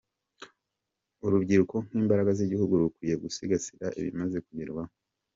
[1.25, 4.91] Urubyiruko nk’ imbaraga z’ igihugu rukwiye gusigasira ibimaze kugerwaho.